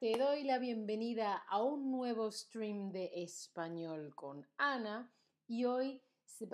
Te 0.00 0.18
doy 0.18 0.42
la 0.42 0.58
bienvenida 0.58 1.36
a 1.36 1.62
un 1.62 1.92
nuevo 1.92 2.32
stream 2.32 2.90
de 2.90 3.12
español 3.14 4.12
con 4.16 4.44
Ana 4.56 5.14
y 5.46 5.66
hoy 5.66 6.02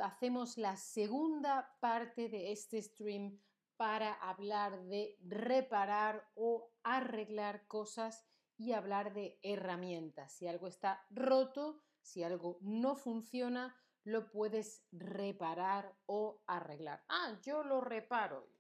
hacemos 0.03 0.59
la 0.59 0.77
segunda 0.77 1.75
parte 1.81 2.29
de 2.29 2.53
este 2.53 2.83
stream 2.83 3.41
para 3.79 4.13
hablar 4.13 4.85
de 4.85 5.17
reparar 5.23 6.29
o 6.35 6.71
arreglar 6.83 7.67
cosas 7.67 8.27
y 8.59 8.73
hablar 8.73 9.15
de 9.15 9.39
herramientas. 9.43 10.33
Si 10.33 10.47
algo 10.47 10.67
está 10.67 11.07
roto, 11.09 11.83
si 12.03 12.23
algo 12.23 12.59
no 12.61 12.95
funciona, 12.95 13.75
lo 14.03 14.31
puedes 14.31 14.85
reparar 14.93 15.97
o 16.05 16.43
arreglar. 16.47 17.03
Ah, 17.09 17.39
yo 17.43 17.65
lo 17.65 17.81
reparo. 17.81 18.51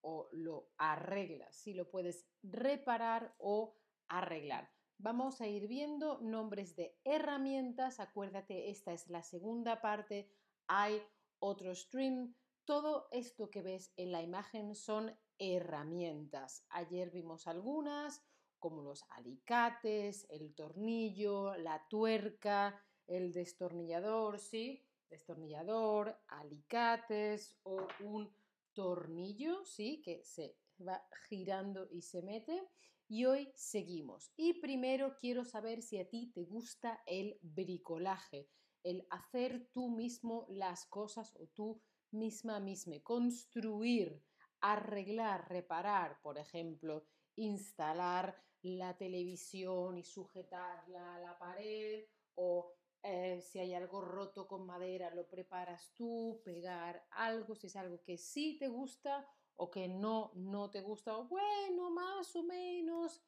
O 0.00 0.28
lo 0.32 0.70
arreglas. 0.78 1.56
Si 1.56 1.74
lo 1.74 1.90
puedes 1.90 2.26
reparar 2.42 3.34
o 3.38 3.76
arreglar. 4.08 4.70
Vamos 4.98 5.40
a 5.40 5.46
ir 5.46 5.68
viendo 5.68 6.18
nombres 6.20 6.74
de 6.74 6.98
herramientas. 7.04 8.00
Acuérdate, 8.00 8.70
esta 8.70 8.92
es 8.92 9.08
la 9.08 9.22
segunda 9.22 9.80
parte. 9.80 10.28
Hay 10.66 11.00
otro 11.38 11.74
stream. 11.74 12.34
Todo 12.64 13.08
esto 13.12 13.48
que 13.48 13.62
ves 13.62 13.92
en 13.96 14.12
la 14.12 14.22
imagen 14.22 14.74
son 14.74 15.16
herramientas. 15.38 16.66
Ayer 16.70 17.10
vimos 17.10 17.46
algunas, 17.46 18.22
como 18.58 18.82
los 18.82 19.04
alicates, 19.10 20.26
el 20.30 20.54
tornillo, 20.54 21.56
la 21.56 21.86
tuerca, 21.88 22.82
el 23.06 23.32
destornillador, 23.32 24.38
¿sí? 24.38 24.84
Destornillador, 25.08 26.20
alicates 26.26 27.56
o 27.62 27.86
un 28.00 28.30
tornillo, 28.78 29.64
¿sí? 29.64 30.00
Que 30.04 30.22
se 30.22 30.56
va 30.78 31.04
girando 31.28 31.88
y 31.90 32.02
se 32.02 32.22
mete. 32.22 32.62
Y 33.08 33.24
hoy 33.24 33.50
seguimos. 33.56 34.30
Y 34.36 34.60
primero 34.60 35.16
quiero 35.16 35.44
saber 35.44 35.82
si 35.82 35.98
a 35.98 36.08
ti 36.08 36.30
te 36.32 36.44
gusta 36.44 37.02
el 37.04 37.40
bricolaje, 37.42 38.48
el 38.84 39.04
hacer 39.10 39.68
tú 39.72 39.90
mismo 39.90 40.46
las 40.48 40.86
cosas 40.86 41.34
o 41.40 41.48
tú 41.48 41.82
misma 42.12 42.60
misma, 42.60 43.00
construir, 43.02 44.22
arreglar, 44.60 45.48
reparar, 45.48 46.20
por 46.22 46.38
ejemplo, 46.38 47.04
instalar 47.34 48.40
la 48.62 48.96
televisión 48.96 49.98
y 49.98 50.04
sujetarla 50.04 51.16
a 51.16 51.20
la 51.20 51.36
pared 51.36 52.04
o 52.36 52.76
eh, 53.02 53.40
si 53.40 53.58
hay 53.58 53.74
algo 53.74 54.00
roto 54.00 54.46
con 54.46 54.66
madera 54.66 55.14
lo 55.14 55.28
preparas 55.28 55.92
tú, 55.94 56.40
pegar 56.44 57.06
algo, 57.10 57.54
si 57.54 57.68
es 57.68 57.76
algo 57.76 58.02
que 58.02 58.18
sí 58.18 58.56
te 58.58 58.68
gusta 58.68 59.26
o 59.56 59.70
que 59.70 59.88
no, 59.88 60.32
no 60.34 60.70
te 60.70 60.80
gusta, 60.80 61.16
o 61.16 61.24
bueno, 61.24 61.90
más 61.90 62.34
o 62.36 62.42
menos. 62.42 63.20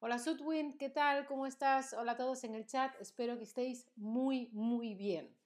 Hola 0.00 0.18
Sudwin, 0.18 0.78
¿qué 0.78 0.90
tal? 0.90 1.26
¿Cómo 1.26 1.46
estás? 1.46 1.92
Hola 1.92 2.12
a 2.12 2.16
todos 2.16 2.44
en 2.44 2.54
el 2.54 2.66
chat, 2.66 2.94
espero 3.00 3.36
que 3.36 3.44
estéis 3.44 3.86
muy, 3.96 4.48
muy 4.52 4.94
bien. 4.94 5.36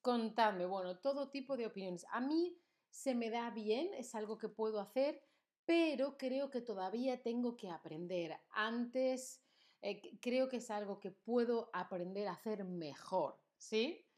Contadme, 0.00 0.66
bueno, 0.66 0.98
todo 0.98 1.30
tipo 1.30 1.56
de 1.56 1.66
opiniones. 1.66 2.06
A 2.10 2.20
mí 2.20 2.58
se 2.90 3.14
me 3.14 3.30
da 3.30 3.50
bien, 3.50 3.92
es 3.94 4.14
algo 4.14 4.38
que 4.38 4.48
puedo 4.48 4.80
hacer, 4.80 5.22
pero 5.64 6.16
creo 6.16 6.50
que 6.50 6.60
todavía 6.60 7.22
tengo 7.22 7.56
que 7.56 7.70
aprender. 7.70 8.38
Antes 8.50 9.41
eh, 9.82 10.18
creo 10.20 10.48
que 10.48 10.58
es 10.58 10.70
algo 10.70 11.00
que 11.00 11.10
puedo 11.10 11.70
aprender 11.72 12.28
a 12.28 12.32
hacer 12.32 12.64
mejor, 12.64 13.40
¿sí? 13.58 14.08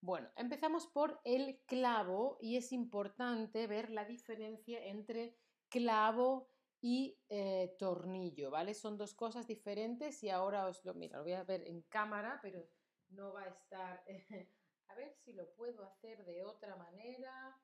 Bueno, 0.00 0.28
empezamos 0.36 0.86
por 0.86 1.20
el 1.24 1.60
clavo 1.66 2.38
y 2.40 2.56
es 2.56 2.72
importante 2.72 3.66
ver 3.66 3.90
la 3.90 4.04
diferencia 4.04 4.84
entre 4.84 5.38
clavo 5.68 6.48
y 6.80 7.20
eh, 7.28 7.76
tornillo, 7.78 8.50
¿vale? 8.50 8.74
Son 8.74 8.96
dos 8.96 9.14
cosas 9.14 9.46
diferentes 9.46 10.22
y 10.24 10.30
ahora 10.30 10.66
os 10.66 10.84
lo, 10.84 10.94
mira, 10.94 11.18
lo 11.18 11.24
voy 11.24 11.34
a 11.34 11.44
ver 11.44 11.62
en 11.68 11.82
cámara, 11.82 12.40
pero 12.42 12.66
no 13.10 13.32
va 13.32 13.44
a 13.44 13.48
estar... 13.48 14.04
a 14.88 14.94
ver 14.94 15.14
si 15.24 15.32
lo 15.32 15.54
puedo 15.54 15.84
hacer 15.84 16.24
de 16.26 16.44
otra 16.44 16.76
manera 16.76 17.56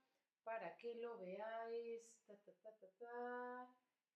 para 0.44 0.76
que 0.76 0.94
lo 0.94 1.18
veáis. 1.18 2.02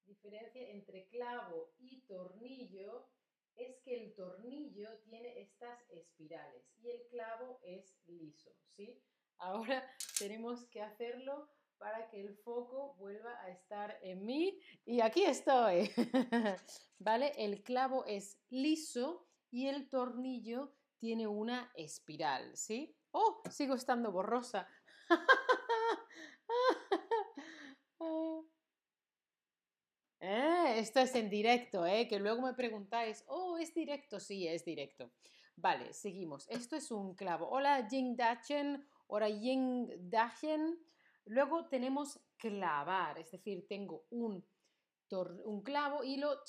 Diferencia 0.05 0.69
entre 0.69 1.09
clavo 1.09 1.75
y 1.79 2.03
tornillo 2.07 3.09
es 3.57 3.79
que 3.81 4.03
el 4.03 4.15
tornillo 4.15 4.89
tiene 5.05 5.41
estas 5.41 5.79
espirales 5.91 6.65
y 6.81 6.91
el 6.91 7.07
clavo 7.09 7.61
es 7.63 7.97
liso, 8.07 8.51
¿sí? 8.67 9.03
Ahora 9.39 9.83
tenemos 10.19 10.65
que 10.67 10.83
hacerlo 10.83 11.49
para 11.79 12.09
que 12.11 12.21
el 12.21 12.37
foco 12.37 12.95
vuelva 12.95 13.41
a 13.43 13.51
estar 13.51 13.99
en 14.03 14.25
mí 14.25 14.61
y 14.85 15.01
aquí 15.01 15.25
estoy, 15.25 15.91
¿vale? 16.99 17.33
El 17.37 17.63
clavo 17.63 18.05
es 18.07 18.39
liso 18.51 19.27
y 19.51 19.67
el 19.67 19.89
tornillo 19.89 20.75
tiene 20.99 21.27
una 21.27 21.73
espiral, 21.75 22.57
¿sí? 22.57 22.97
¡Oh! 23.11 23.43
Sigo 23.51 23.75
estando 23.75 24.13
borrosa. 24.13 24.69
Eh, 30.25 30.79
esto 30.79 31.01
es 31.01 31.17
en 31.17 31.29
directo, 31.29 31.85
¿eh? 31.85 32.07
que 32.07 32.21
luego 32.21 32.43
me 32.43 32.55
preguntáis, 32.55 33.25
oh, 33.27 33.59
¿es 33.59 33.75
directo? 33.75 34.21
Sí, 34.21 34.47
es 34.47 34.65
directo. 34.65 35.11
Vale, 35.57 35.93
seguimos. 35.93 36.49
Esto 36.49 36.77
es 36.77 36.93
un 36.93 37.17
clavo. 37.17 37.49
Hola, 37.51 37.89
Ying 37.89 38.15
Dachen. 38.15 38.87
Hola, 39.09 39.29
Ying 39.29 40.09
Dachen. 40.09 40.79
Luego 41.25 41.67
tenemos 41.67 42.21
clavar, 42.37 43.19
es 43.19 43.33
decir, 43.33 43.67
tengo 43.69 44.07
un, 44.11 44.47
un 45.45 45.63
clavo 45.63 46.05
y 46.05 46.19
lo, 46.19 46.41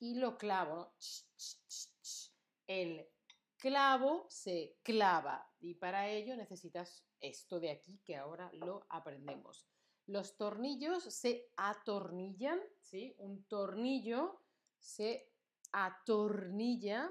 y 0.00 0.16
lo 0.16 0.36
clavo. 0.36 0.92
El 2.66 3.08
clavo 3.56 4.26
se 4.28 4.76
clava 4.82 5.48
y 5.60 5.74
para 5.74 6.08
ello 6.08 6.36
necesitas 6.36 7.06
esto 7.20 7.60
de 7.60 7.70
aquí 7.70 8.00
que 8.04 8.16
ahora 8.16 8.50
lo 8.54 8.84
aprendemos. 8.88 9.68
Los 10.06 10.36
tornillos 10.36 11.02
se 11.04 11.50
atornillan, 11.56 12.60
¿sí? 12.80 13.14
Un 13.18 13.44
tornillo 13.44 14.40
se 14.78 15.32
atornilla, 15.72 17.10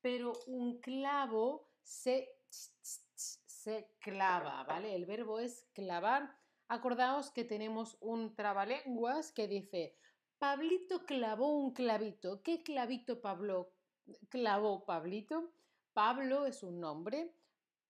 pero 0.00 0.32
un 0.46 0.80
clavo 0.80 1.70
se, 1.82 2.28
se 2.48 3.96
clava, 4.00 4.64
¿vale? 4.64 4.94
El 4.94 5.06
verbo 5.06 5.38
es 5.38 5.68
clavar. 5.72 6.36
Acordaos 6.68 7.30
que 7.30 7.44
tenemos 7.44 7.96
un 8.00 8.34
trabalenguas 8.34 9.30
que 9.30 9.46
dice, 9.46 9.96
Pablito 10.38 11.04
clavó 11.06 11.56
un 11.56 11.72
clavito. 11.72 12.42
¿Qué 12.42 12.64
clavito 12.64 13.20
Pablo 13.20 13.72
clavó 14.28 14.84
Pablito? 14.84 15.52
Pablo 15.92 16.46
es 16.46 16.64
un 16.64 16.80
nombre. 16.80 17.36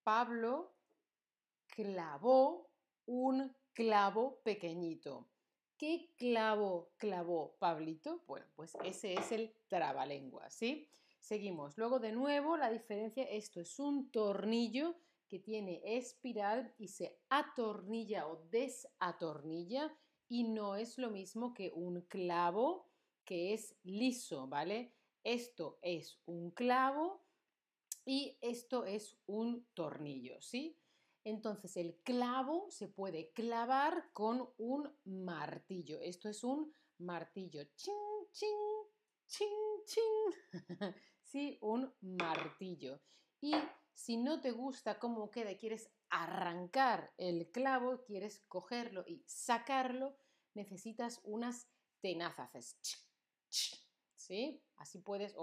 Pablo 0.03 0.75
clavó 1.65 2.69
un 3.05 3.55
clavo 3.73 4.39
pequeñito. 4.43 5.27
¿Qué 5.77 6.13
clavo 6.17 6.93
clavó 6.97 7.55
Pablito? 7.59 8.23
Bueno, 8.27 8.45
pues 8.55 8.77
ese 8.83 9.13
es 9.15 9.31
el 9.31 9.53
trabalengua, 9.67 10.49
¿sí? 10.49 10.87
Seguimos. 11.19 11.77
Luego 11.77 11.99
de 11.99 12.11
nuevo 12.11 12.57
la 12.57 12.69
diferencia, 12.69 13.23
esto 13.23 13.59
es 13.59 13.79
un 13.79 14.11
tornillo 14.11 14.95
que 15.27 15.39
tiene 15.39 15.81
espiral 15.83 16.73
y 16.77 16.89
se 16.89 17.17
atornilla 17.29 18.27
o 18.27 18.45
desatornilla 18.49 19.91
y 20.29 20.43
no 20.43 20.75
es 20.75 20.97
lo 20.97 21.09
mismo 21.09 21.53
que 21.53 21.71
un 21.73 22.01
clavo 22.01 22.87
que 23.25 23.53
es 23.53 23.75
liso, 23.83 24.47
¿vale? 24.47 24.93
Esto 25.23 25.79
es 25.81 26.19
un 26.25 26.51
clavo 26.51 27.23
y 28.05 28.37
esto 28.41 28.85
es 28.85 29.17
un 29.25 29.65
tornillo, 29.73 30.39
¿sí? 30.41 30.77
Entonces 31.23 31.77
el 31.77 31.99
clavo 32.03 32.67
se 32.69 32.87
puede 32.87 33.31
clavar 33.31 34.11
con 34.13 34.49
un 34.57 34.89
martillo. 35.05 35.99
Esto 36.01 36.29
es 36.29 36.43
un 36.43 36.73
martillo. 36.99 37.63
Ching, 37.75 38.27
ching, 38.31 38.87
ching, 39.27 39.85
ching. 39.85 40.53
sí, 41.21 41.57
un 41.61 41.93
martillo. 42.01 42.99
Y 43.39 43.53
si 43.93 44.17
no 44.17 44.41
te 44.41 44.51
gusta 44.51 44.99
cómo 44.99 45.31
queda 45.31 45.57
quieres 45.57 45.89
arrancar 46.09 47.13
el 47.17 47.51
clavo, 47.51 48.03
quieres 48.03 48.41
cogerlo 48.47 49.03
y 49.07 49.23
sacarlo, 49.25 50.15
necesitas 50.53 51.21
unas 51.23 51.67
tenazas. 52.01 52.77
¿Sí? 54.15 54.63
Así 54.75 54.99
puedes, 54.99 55.35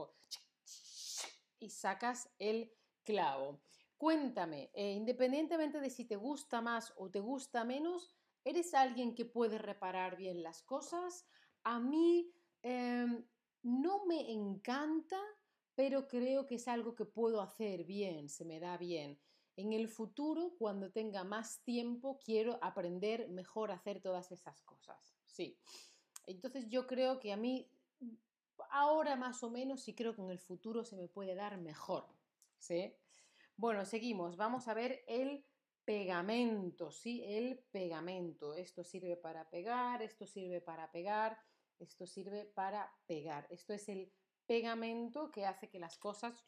y 1.59 1.71
sacas 1.71 2.31
el 2.39 2.73
clavo. 3.03 3.63
Cuéntame, 4.01 4.71
eh, 4.73 4.93
independientemente 4.93 5.79
de 5.79 5.91
si 5.91 6.07
te 6.07 6.17
gusta 6.17 6.63
más 6.63 6.95
o 6.97 7.11
te 7.11 7.21
gusta 7.21 7.65
menos, 7.65 8.09
¿eres 8.43 8.73
alguien 8.73 9.15
que 9.15 9.27
puede 9.27 9.59
reparar 9.59 10.17
bien 10.17 10.43
las 10.43 10.63
cosas? 10.63 11.27
A 11.65 11.79
mí 11.81 12.33
em, 12.63 13.29
no 13.61 14.07
me 14.07 14.33
encanta, 14.33 15.21
pero 15.75 16.09
creo 16.09 16.47
que 16.47 16.55
es 16.55 16.67
algo 16.67 16.95
que 16.95 17.05
puedo 17.05 17.43
hacer 17.43 17.85
bien, 17.85 18.31
se 18.31 18.47
me 18.47 18.59
da 18.59 18.79
bien. 18.79 19.21
En 19.55 19.75
el 19.75 19.87
futuro, 19.87 20.55
cuando 20.59 20.91
tenga 20.91 21.23
más 21.23 21.63
tiempo, 21.63 22.19
quiero 22.25 22.59
aprender 22.63 23.29
mejor 23.29 23.71
a 23.71 23.75
hacer 23.75 24.01
todas 24.01 24.33
esas 24.33 24.63
cosas. 24.63 25.15
Sí. 25.27 25.59
Entonces 26.25 26.71
yo 26.71 26.87
creo 26.87 27.21
que 27.21 27.35
a 27.35 27.37
mí, 27.37 27.71
ahora 28.71 29.17
más 29.17 29.43
o 29.43 29.51
menos, 29.51 29.83
sí 29.83 29.95
creo 29.95 30.15
que 30.15 30.23
en 30.23 30.31
el 30.31 30.39
futuro 30.39 30.85
se 30.85 30.97
me 30.97 31.07
puede 31.07 31.35
dar 31.35 31.61
mejor. 31.61 32.07
¿Sí? 32.57 32.95
Bueno, 33.61 33.85
seguimos. 33.85 34.39
Vamos 34.39 34.69
a 34.69 34.73
ver 34.73 35.05
el 35.07 35.45
pegamento, 35.85 36.91
¿sí? 36.91 37.23
El 37.27 37.59
pegamento. 37.71 38.55
Esto 38.55 38.83
sirve 38.83 39.19
para 39.19 39.51
pegar, 39.51 40.01
esto 40.01 40.27
sirve 40.27 40.63
para 40.63 40.91
pegar, 40.91 41.39
esto 41.79 42.07
sirve 42.07 42.47
para 42.47 42.91
pegar. 43.07 43.47
Esto 43.51 43.75
es 43.75 43.87
el 43.91 44.11
pegamento 44.47 45.31
que 45.31 45.45
hace 45.45 45.69
que 45.69 45.79
las 45.79 45.99
cosas 45.99 46.43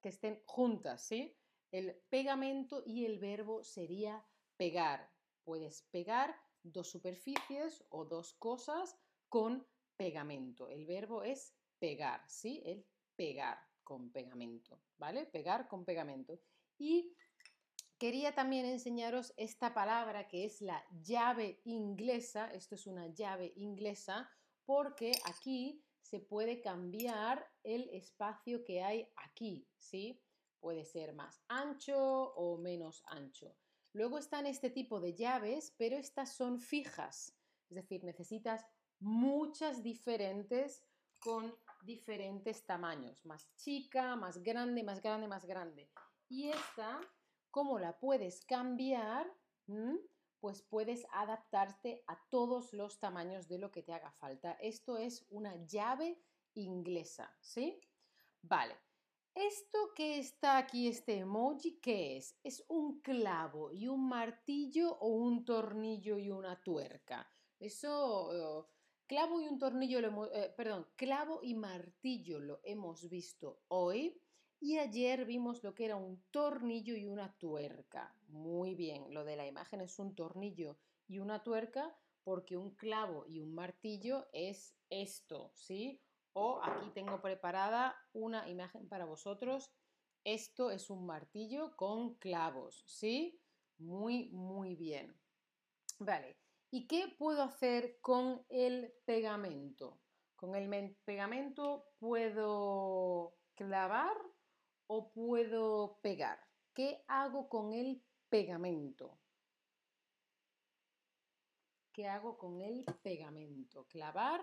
que 0.00 0.08
estén 0.08 0.42
juntas, 0.44 1.06
¿sí? 1.06 1.38
El 1.70 2.02
pegamento 2.08 2.82
y 2.84 3.06
el 3.06 3.20
verbo 3.20 3.62
sería 3.62 4.26
pegar. 4.56 5.08
Puedes 5.44 5.82
pegar 5.82 6.34
dos 6.64 6.90
superficies 6.90 7.84
o 7.90 8.06
dos 8.06 8.34
cosas 8.34 8.98
con 9.28 9.64
pegamento. 9.96 10.68
El 10.68 10.84
verbo 10.84 11.22
es 11.22 11.54
pegar, 11.78 12.28
¿sí? 12.28 12.60
El 12.66 12.84
pegar 13.14 13.71
con 13.82 14.10
pegamento, 14.10 14.80
¿vale? 14.98 15.26
Pegar 15.26 15.68
con 15.68 15.84
pegamento. 15.84 16.40
Y 16.78 17.14
quería 17.98 18.34
también 18.34 18.66
enseñaros 18.66 19.32
esta 19.36 19.74
palabra 19.74 20.28
que 20.28 20.44
es 20.44 20.60
la 20.60 20.82
llave 21.02 21.60
inglesa. 21.64 22.52
Esto 22.52 22.74
es 22.74 22.86
una 22.86 23.08
llave 23.08 23.52
inglesa 23.56 24.28
porque 24.64 25.12
aquí 25.24 25.84
se 26.00 26.20
puede 26.20 26.60
cambiar 26.60 27.46
el 27.62 27.88
espacio 27.90 28.64
que 28.64 28.82
hay 28.82 29.08
aquí, 29.16 29.66
¿sí? 29.78 30.20
Puede 30.60 30.84
ser 30.84 31.14
más 31.14 31.42
ancho 31.48 31.96
o 32.34 32.58
menos 32.58 33.02
ancho. 33.06 33.56
Luego 33.92 34.18
están 34.18 34.46
este 34.46 34.70
tipo 34.70 35.00
de 35.00 35.14
llaves, 35.14 35.74
pero 35.76 35.96
estas 35.96 36.34
son 36.34 36.58
fijas, 36.58 37.36
es 37.68 37.76
decir, 37.76 38.04
necesitas 38.04 38.64
muchas 39.00 39.82
diferentes 39.82 40.84
con 41.18 41.54
diferentes 41.84 42.64
tamaños, 42.64 43.24
más 43.24 43.54
chica, 43.56 44.16
más 44.16 44.42
grande, 44.42 44.82
más 44.82 45.00
grande, 45.00 45.28
más 45.28 45.44
grande. 45.44 45.90
Y 46.28 46.48
esta, 46.48 47.00
¿cómo 47.50 47.78
la 47.78 47.98
puedes 47.98 48.44
cambiar? 48.44 49.32
¿Mm? 49.66 49.96
Pues 50.40 50.62
puedes 50.62 51.06
adaptarte 51.12 52.02
a 52.06 52.18
todos 52.30 52.72
los 52.72 52.98
tamaños 52.98 53.48
de 53.48 53.58
lo 53.58 53.70
que 53.70 53.82
te 53.82 53.92
haga 53.92 54.12
falta. 54.12 54.52
Esto 54.54 54.96
es 54.96 55.26
una 55.30 55.56
llave 55.66 56.20
inglesa, 56.54 57.36
¿sí? 57.40 57.80
Vale. 58.42 58.76
Esto 59.34 59.94
que 59.94 60.18
está 60.18 60.58
aquí, 60.58 60.88
este 60.88 61.18
emoji, 61.18 61.80
¿qué 61.80 62.18
es? 62.18 62.38
Es 62.42 62.64
un 62.68 63.00
clavo 63.00 63.72
y 63.72 63.88
un 63.88 64.06
martillo 64.06 64.98
o 64.98 65.08
un 65.08 65.44
tornillo 65.44 66.18
y 66.18 66.30
una 66.30 66.60
tuerca. 66.60 67.26
Eso, 67.58 68.68
clavo 69.12 69.42
y 69.42 69.46
un 69.46 69.58
tornillo, 69.58 69.98
eh, 70.32 70.54
perdón, 70.56 70.88
clavo 70.96 71.40
y 71.42 71.52
martillo 71.54 72.40
lo 72.40 72.60
hemos 72.64 73.10
visto 73.10 73.60
hoy 73.68 74.18
y 74.58 74.78
ayer 74.78 75.26
vimos 75.26 75.62
lo 75.62 75.74
que 75.74 75.84
era 75.84 75.96
un 75.96 76.24
tornillo 76.30 76.96
y 76.96 77.04
una 77.04 77.36
tuerca. 77.36 78.16
Muy 78.28 78.74
bien, 78.74 79.12
lo 79.12 79.26
de 79.26 79.36
la 79.36 79.46
imagen 79.46 79.82
es 79.82 79.98
un 79.98 80.14
tornillo 80.14 80.78
y 81.08 81.18
una 81.18 81.42
tuerca 81.42 81.94
porque 82.24 82.56
un 82.56 82.74
clavo 82.74 83.26
y 83.28 83.40
un 83.40 83.52
martillo 83.52 84.28
es 84.32 84.74
esto, 84.88 85.52
¿sí? 85.56 86.00
O 86.32 86.62
aquí 86.62 86.88
tengo 86.94 87.20
preparada 87.20 87.94
una 88.14 88.48
imagen 88.48 88.88
para 88.88 89.04
vosotros. 89.04 89.74
Esto 90.24 90.70
es 90.70 90.88
un 90.88 91.04
martillo 91.04 91.76
con 91.76 92.14
clavos, 92.14 92.82
¿sí? 92.86 93.38
Muy, 93.76 94.30
muy 94.30 94.74
bien. 94.74 95.14
Vale, 95.98 96.41
¿y 96.72 96.86
qué 96.86 97.14
puedo 97.18 97.42
hacer 97.42 98.00
con 98.00 98.44
el 98.48 98.94
pegamento? 99.04 100.00
Con 100.34 100.56
el 100.56 100.96
pegamento 101.04 101.92
puedo 101.98 103.36
clavar 103.54 104.16
o 104.86 105.12
puedo 105.12 106.00
pegar? 106.00 106.40
¿Qué 106.72 107.04
hago 107.08 107.50
con 107.50 107.74
el 107.74 108.02
pegamento? 108.30 109.20
¿Qué 111.92 112.08
hago 112.08 112.38
con 112.38 112.62
el 112.62 112.86
pegamento? 113.02 113.86
¿Clavar 113.86 114.40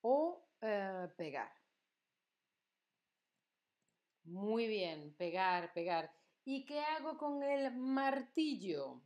o 0.00 0.48
eh, 0.62 1.06
pegar? 1.18 1.52
Muy 4.24 4.66
bien, 4.66 5.14
pegar, 5.18 5.74
pegar. 5.74 6.10
¿Y 6.46 6.64
qué 6.64 6.80
hago 6.80 7.18
con 7.18 7.42
el 7.42 7.76
martillo? 7.76 9.02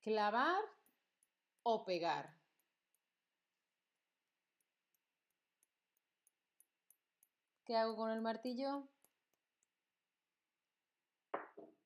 ¿Clavar 0.00 0.77
o 1.70 1.84
pegar? 1.84 2.34
¿Qué 7.64 7.76
hago 7.76 7.94
con 7.96 8.10
el 8.10 8.22
martillo? 8.22 8.88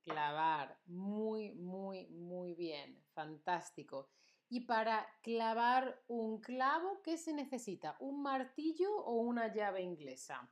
Clavar. 0.05 0.79
Muy, 0.87 1.52
muy, 1.55 2.06
muy 2.06 2.55
bien. 2.55 3.05
Fantástico. 3.12 4.08
Y 4.49 4.61
para 4.61 5.08
clavar 5.23 6.00
un 6.06 6.40
clavo, 6.40 7.02
¿qué 7.02 7.17
se 7.17 7.32
necesita? 7.32 7.96
¿Un 7.99 8.23
martillo 8.23 8.94
o 9.05 9.14
una 9.14 9.52
llave 9.52 9.82
inglesa? 9.82 10.49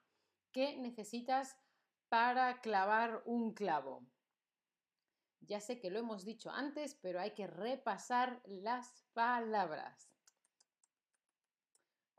¿Qué 0.51 0.77
necesitas 0.77 1.57
para 2.09 2.61
clavar 2.61 3.23
un 3.27 3.55
clavo? 3.55 4.05
Ya 5.41 5.61
sé 5.61 5.81
que 5.81 5.91
lo 5.91 5.99
hemos 5.99 6.25
dicho 6.25 6.51
antes, 6.51 6.95
pero 6.95 7.21
hay 7.21 7.33
que 7.33 7.47
repasar 7.47 8.43
las 8.47 9.05
palabras. 9.13 10.11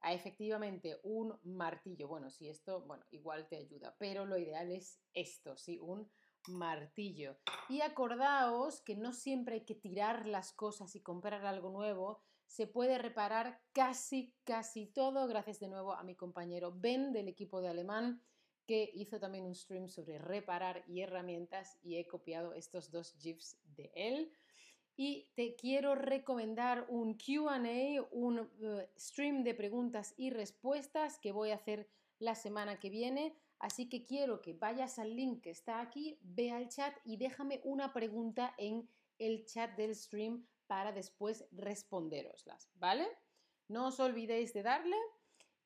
Ah, 0.01 0.13
efectivamente, 0.13 0.99
un 1.03 1.37
martillo. 1.43 2.07
Bueno, 2.07 2.31
si 2.31 2.49
esto, 2.49 2.81
bueno, 2.81 3.05
igual 3.11 3.47
te 3.47 3.57
ayuda, 3.57 3.95
pero 3.99 4.25
lo 4.25 4.37
ideal 4.37 4.71
es 4.71 4.99
esto, 5.13 5.55
sí, 5.57 5.77
un 5.79 6.09
martillo. 6.47 7.37
Y 7.69 7.81
acordaos 7.81 8.81
que 8.81 8.95
no 8.95 9.13
siempre 9.13 9.55
hay 9.55 9.65
que 9.65 9.75
tirar 9.75 10.25
las 10.25 10.53
cosas 10.53 10.95
y 10.95 11.01
comprar 11.01 11.45
algo 11.45 11.69
nuevo. 11.69 12.23
Se 12.47 12.65
puede 12.65 12.97
reparar 12.97 13.61
casi, 13.73 14.35
casi 14.43 14.87
todo, 14.87 15.27
gracias 15.27 15.59
de 15.59 15.67
nuevo 15.69 15.93
a 15.93 16.03
mi 16.03 16.15
compañero 16.15 16.73
Ben 16.75 17.13
del 17.13 17.27
equipo 17.27 17.61
de 17.61 17.69
alemán, 17.69 18.23
que 18.71 18.89
hizo 18.93 19.19
también 19.19 19.43
un 19.43 19.53
stream 19.53 19.89
sobre 19.89 20.17
reparar 20.17 20.85
y 20.87 21.01
herramientas 21.01 21.77
y 21.83 21.97
he 21.97 22.07
copiado 22.07 22.53
estos 22.53 22.89
dos 22.89 23.13
GIFs 23.19 23.57
de 23.75 23.91
él. 23.95 24.31
Y 24.95 25.29
te 25.35 25.57
quiero 25.57 25.93
recomendar 25.95 26.85
un 26.87 27.17
QA, 27.17 27.59
un 28.11 28.39
uh, 28.39 28.47
stream 28.97 29.43
de 29.43 29.55
preguntas 29.55 30.13
y 30.15 30.29
respuestas 30.29 31.19
que 31.19 31.33
voy 31.33 31.51
a 31.51 31.55
hacer 31.55 31.89
la 32.17 32.33
semana 32.33 32.79
que 32.79 32.89
viene 32.89 33.35
Así 33.59 33.89
que 33.89 34.05
quiero 34.05 34.41
que 34.41 34.53
vayas 34.53 34.97
al 34.97 35.15
link 35.15 35.43
que 35.43 35.51
está 35.51 35.81
aquí, 35.81 36.17
ve 36.21 36.51
al 36.51 36.69
chat 36.69 36.95
y 37.03 37.17
déjame 37.17 37.59
una 37.65 37.91
pregunta 37.91 38.55
en 38.57 38.89
el 39.19 39.45
chat 39.45 39.75
del 39.75 39.93
stream 39.93 40.47
para 40.65 40.93
después 40.93 41.45
responderoslas, 41.51 42.71
¿vale? 42.75 43.07
No 43.67 43.89
os 43.89 43.99
olvidéis 43.99 44.53
de 44.53 44.63
darle 44.63 44.95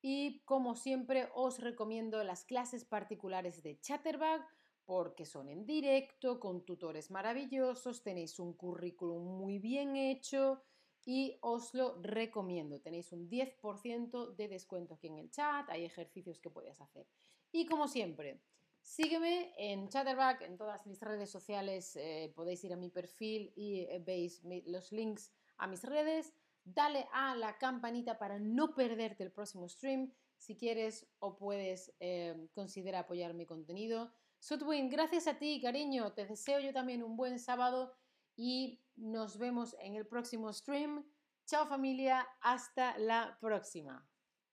y 0.07 0.43
como 0.45 0.75
siempre 0.75 1.29
os 1.33 1.57
recomiendo 1.57 2.23
las 2.23 2.45
clases 2.45 2.85
particulares 2.85 3.63
de 3.63 3.79
Chatterbug 3.79 4.39
porque 4.85 5.25
son 5.25 5.49
en 5.49 5.65
directo, 5.65 6.39
con 6.39 6.63
tutores 6.63 7.09
maravillosos, 7.09 8.03
tenéis 8.03 8.37
un 8.37 8.53
currículum 8.53 9.23
muy 9.39 9.57
bien 9.57 9.95
hecho 9.95 10.61
y 11.07 11.39
os 11.41 11.73
lo 11.73 11.99
recomiendo. 12.03 12.79
Tenéis 12.81 13.11
un 13.13 13.27
10% 13.27 14.35
de 14.35 14.47
descuento 14.47 14.93
aquí 14.93 15.07
en 15.07 15.17
el 15.17 15.31
chat, 15.31 15.67
hay 15.71 15.85
ejercicios 15.85 16.39
que 16.39 16.51
puedes 16.51 16.79
hacer. 16.79 17.07
Y 17.51 17.65
como 17.65 17.87
siempre, 17.87 18.43
sígueme 18.83 19.55
en 19.57 19.89
Chatterback, 19.89 20.43
en 20.43 20.55
todas 20.55 20.85
mis 20.85 21.01
redes 21.01 21.31
sociales, 21.31 21.95
eh, 21.95 22.31
podéis 22.35 22.63
ir 22.63 22.73
a 22.73 22.77
mi 22.77 22.89
perfil 22.89 23.51
y 23.55 23.79
eh, 23.79 24.03
veis 24.05 24.43
los 24.67 24.91
links 24.91 25.33
a 25.57 25.65
mis 25.65 25.83
redes. 25.83 26.31
Dale 26.65 27.07
a 27.13 27.35
la 27.35 27.57
campanita 27.57 28.17
para 28.17 28.39
no 28.39 28.73
perderte 28.73 29.23
el 29.23 29.31
próximo 29.31 29.69
stream. 29.69 30.11
Si 30.37 30.57
quieres 30.57 31.07
o 31.19 31.37
puedes, 31.37 31.93
eh, 31.99 32.49
considera 32.53 32.99
apoyar 32.99 33.35
mi 33.35 33.45
contenido. 33.45 34.11
Sutwin, 34.39 34.89
gracias 34.89 35.27
a 35.27 35.37
ti, 35.37 35.61
cariño. 35.61 36.13
Te 36.13 36.25
deseo 36.25 36.59
yo 36.59 36.73
también 36.73 37.03
un 37.03 37.15
buen 37.15 37.39
sábado 37.39 37.93
y 38.35 38.81
nos 38.95 39.37
vemos 39.37 39.75
en 39.79 39.95
el 39.95 40.07
próximo 40.07 40.51
stream. 40.51 41.05
Chao 41.45 41.67
familia, 41.67 42.27
hasta 42.41 42.97
la 42.97 43.37
próxima. 43.39 44.07